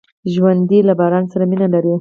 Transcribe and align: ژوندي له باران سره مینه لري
ژوندي 0.33 0.79
له 0.87 0.93
باران 0.99 1.23
سره 1.31 1.43
مینه 1.51 1.67
لري 1.73 1.89